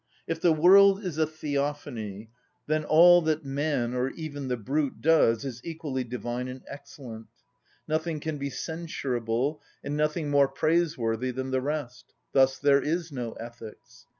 [0.25, 2.31] If the world is a theophany,
[2.65, 7.27] then all that man, or even the brute, does is equally divine and excellent;
[7.87, 13.33] nothing can be censurable, and nothing more praiseworthy than the rest: thus there is no
[13.33, 14.07] ethics.